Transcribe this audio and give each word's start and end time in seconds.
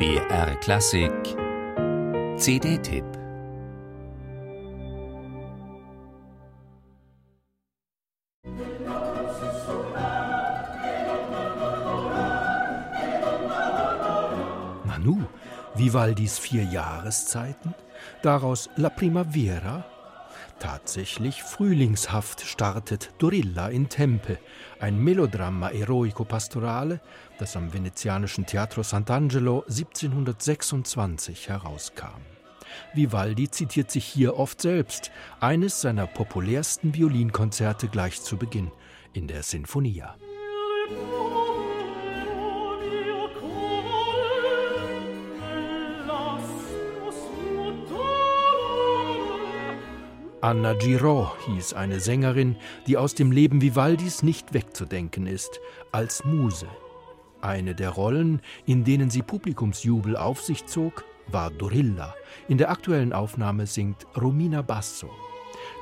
BR 0.00 0.54
Klassik. 0.60 1.12
CD-Tipp 2.38 3.04
Nanu, 14.86 15.18
Vivaldis 15.74 16.38
vier 16.38 16.64
Jahreszeiten, 16.64 17.74
daraus 18.22 18.70
La 18.78 18.88
Primavera 18.88 19.84
Tatsächlich 20.58 21.42
frühlingshaft 21.42 22.42
startet 22.42 23.10
Dorilla 23.18 23.68
in 23.68 23.88
Tempe, 23.88 24.38
ein 24.78 24.98
Melodramma 24.98 25.70
eroico-pastorale, 25.70 27.00
das 27.38 27.56
am 27.56 27.72
venezianischen 27.72 28.46
Teatro 28.46 28.82
Sant'Angelo 28.82 29.62
1726 29.68 31.48
herauskam. 31.48 32.20
Vivaldi 32.94 33.50
zitiert 33.50 33.90
sich 33.90 34.04
hier 34.04 34.36
oft 34.36 34.60
selbst, 34.60 35.10
eines 35.40 35.80
seiner 35.80 36.06
populärsten 36.06 36.94
Violinkonzerte 36.94 37.88
gleich 37.88 38.20
zu 38.22 38.36
Beginn 38.36 38.70
in 39.12 39.26
der 39.26 39.42
Sinfonia. 39.42 40.16
Anna 50.42 50.72
Giraud 50.72 51.32
hieß 51.46 51.74
eine 51.74 52.00
Sängerin, 52.00 52.56
die 52.86 52.96
aus 52.96 53.14
dem 53.14 53.30
Leben 53.30 53.60
Vivaldis 53.60 54.22
nicht 54.22 54.54
wegzudenken 54.54 55.26
ist, 55.26 55.60
als 55.92 56.24
Muse. 56.24 56.66
Eine 57.42 57.74
der 57.74 57.90
Rollen, 57.90 58.40
in 58.64 58.84
denen 58.84 59.10
sie 59.10 59.20
Publikumsjubel 59.20 60.16
auf 60.16 60.40
sich 60.40 60.64
zog, 60.64 61.04
war 61.26 61.50
Dorilla. 61.50 62.14
In 62.48 62.56
der 62.56 62.70
aktuellen 62.70 63.12
Aufnahme 63.12 63.66
singt 63.66 64.06
Romina 64.16 64.62
Basso. 64.62 65.10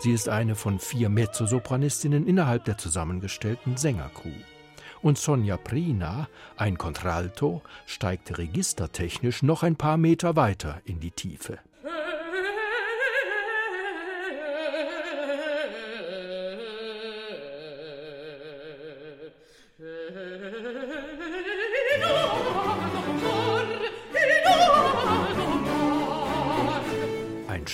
Sie 0.00 0.10
ist 0.10 0.28
eine 0.28 0.56
von 0.56 0.80
vier 0.80 1.08
Mezzosopranistinnen 1.08 2.26
innerhalb 2.26 2.64
der 2.64 2.78
zusammengestellten 2.78 3.76
Sängercrew. 3.76 4.32
Und 5.02 5.18
Sonja 5.18 5.56
Prina, 5.56 6.28
ein 6.56 6.78
Contralto, 6.78 7.62
steigt 7.86 8.36
registertechnisch 8.38 9.44
noch 9.44 9.62
ein 9.62 9.76
paar 9.76 9.98
Meter 9.98 10.34
weiter 10.34 10.80
in 10.84 10.98
die 10.98 11.12
Tiefe. 11.12 11.60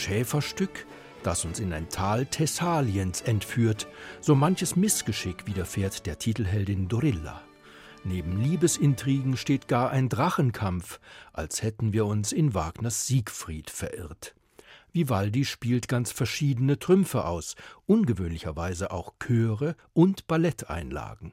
Schäferstück, 0.04 0.84
das 1.22 1.46
uns 1.46 1.58
in 1.58 1.72
ein 1.72 1.88
Tal 1.88 2.26
Thessaliens 2.26 3.22
entführt, 3.22 3.88
so 4.20 4.34
manches 4.34 4.76
Missgeschick 4.76 5.46
widerfährt 5.46 6.04
der 6.04 6.18
Titelheldin 6.18 6.88
Dorilla. 6.88 7.40
Neben 8.04 8.38
Liebesintrigen 8.38 9.38
steht 9.38 9.66
gar 9.66 9.90
ein 9.90 10.10
Drachenkampf, 10.10 11.00
als 11.32 11.62
hätten 11.62 11.94
wir 11.94 12.04
uns 12.04 12.32
in 12.32 12.52
Wagners 12.52 13.06
Siegfried 13.06 13.70
verirrt. 13.70 14.34
Vivaldi 14.92 15.46
spielt 15.46 15.88
ganz 15.88 16.12
verschiedene 16.12 16.78
Trümpfe 16.78 17.24
aus, 17.24 17.54
ungewöhnlicherweise 17.86 18.90
auch 18.90 19.14
Chöre 19.18 19.74
und 19.94 20.26
Balletteinlagen. 20.26 21.32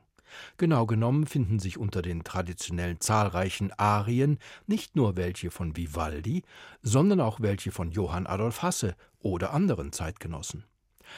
Genau 0.57 0.85
genommen 0.85 1.25
finden 1.25 1.59
sich 1.59 1.77
unter 1.77 2.01
den 2.01 2.23
traditionellen 2.23 2.99
zahlreichen 2.99 3.71
Arien 3.73 4.39
nicht 4.67 4.95
nur 4.95 5.15
welche 5.15 5.51
von 5.51 5.75
Vivaldi, 5.75 6.43
sondern 6.81 7.21
auch 7.21 7.39
welche 7.39 7.71
von 7.71 7.91
Johann 7.91 8.27
Adolf 8.27 8.61
Hasse 8.61 8.95
oder 9.19 9.53
anderen 9.53 9.91
Zeitgenossen. 9.91 10.65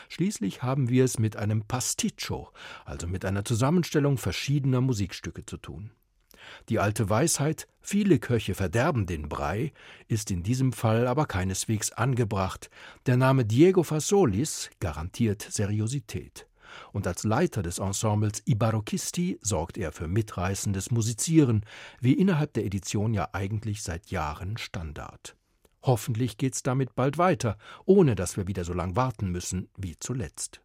Schließlich 0.10 0.64
haben 0.64 0.90
wir 0.90 1.04
es 1.04 1.20
mit 1.20 1.36
einem 1.36 1.64
Pasticcio, 1.64 2.50
also 2.86 3.08
mit 3.08 3.26
einer 3.26 3.46
Zusammenstellung 3.46 4.18
verschiedener 4.18 4.82
Musikstücke 4.82 5.46
zu 5.46 5.58
tun. 5.58 5.92
Die 6.70 6.80
alte 6.80 7.10
Weisheit, 7.10 7.68
viele 7.80 8.20
Köche 8.20 8.54
verderben 8.54 9.06
den 9.06 9.30
Brei, 9.30 9.72
ist 10.08 10.30
in 10.32 10.44
diesem 10.44 10.74
Fall 10.74 11.08
aber 11.08 11.26
keineswegs 11.26 11.92
angebracht. 11.92 12.70
Der 13.06 13.18
Name 13.18 13.46
Diego 13.46 13.84
Fasolis 13.84 14.70
garantiert 14.80 15.42
Seriosität 15.42 16.48
und 16.92 17.08
als 17.08 17.24
Leiter 17.24 17.64
des 17.64 17.80
Ensembles 17.80 18.44
I 18.48 18.56
Barocchisti 18.56 19.40
sorgt 19.42 19.78
er 19.78 19.92
für 19.92 20.08
mitreißendes 20.08 20.92
Musizieren, 20.92 21.66
wie 22.00 22.14
innerhalb 22.14 22.54
der 22.54 22.66
Edition 22.66 23.14
ja 23.14 23.30
eigentlich 23.34 23.84
seit 23.84 24.12
Jahren 24.12 24.58
Standard. 24.58 25.36
Hoffentlich 25.84 26.38
geht's 26.38 26.64
damit 26.64 26.96
bald 26.96 27.18
weiter, 27.18 27.58
ohne 27.86 28.16
dass 28.16 28.38
wir 28.38 28.48
wieder 28.48 28.64
so 28.64 28.74
lang 28.74 28.96
warten 28.96 29.30
müssen 29.30 29.70
wie 29.78 29.98
zuletzt. 30.00 30.62